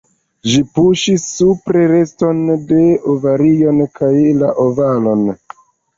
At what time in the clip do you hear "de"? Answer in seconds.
2.71-2.79